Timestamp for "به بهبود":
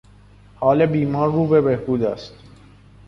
1.47-2.03